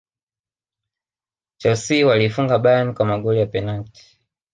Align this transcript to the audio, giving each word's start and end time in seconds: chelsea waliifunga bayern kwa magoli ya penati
chelsea 1.57 2.05
waliifunga 2.07 2.59
bayern 2.59 2.93
kwa 2.93 3.05
magoli 3.05 3.39
ya 3.39 3.45
penati 3.45 4.19